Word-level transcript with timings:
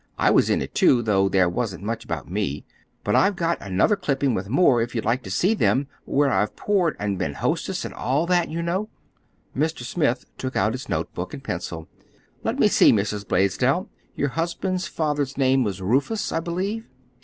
I 0.17 0.31
was 0.31 0.49
in 0.49 0.63
it, 0.63 0.73
too, 0.73 1.03
though 1.03 1.29
there 1.29 1.47
wasn't 1.47 1.83
much 1.83 2.03
about 2.03 2.27
me. 2.27 2.65
But 3.03 3.15
I've 3.15 3.35
got 3.35 3.61
other 3.61 3.95
clippings 3.95 4.33
with 4.35 4.49
more, 4.49 4.81
if 4.81 4.95
you'd 4.95 5.05
like 5.05 5.21
to 5.21 5.29
see 5.29 5.53
them—where 5.53 6.31
I've 6.31 6.55
poured, 6.55 6.95
and 6.97 7.19
been 7.19 7.35
hostess, 7.35 7.85
and 7.85 7.93
all 7.93 8.25
that, 8.25 8.49
you 8.49 8.63
know." 8.63 8.89
Mr. 9.55 9.83
Smith 9.83 10.25
took 10.39 10.55
out 10.55 10.71
his 10.73 10.89
notebook 10.89 11.35
and 11.35 11.43
pencil. 11.43 11.87
"Let 12.43 12.57
me 12.57 12.67
see, 12.67 12.91
Mrs. 12.91 13.27
Blaisdell, 13.27 13.89
your 14.15 14.29
husband's 14.29 14.87
father's 14.87 15.37
name 15.37 15.63
was 15.63 15.83
Rufus, 15.83 16.31
I 16.31 16.39
believe. 16.39 16.87